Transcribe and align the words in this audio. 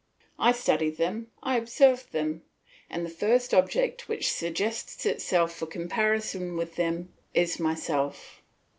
I 0.39 0.51
study 0.51 0.89
them, 0.89 1.27
I 1.43 1.57
observe 1.57 2.09
them; 2.09 2.41
and 2.89 3.05
the 3.05 3.09
first 3.11 3.53
object 3.53 4.09
which 4.09 4.31
suggests 4.31 5.05
itself 5.05 5.53
for 5.53 5.67
comparison 5.67 6.57
with 6.57 6.75
them 6.75 7.13
is 7.35 7.59
myself. 7.59 8.41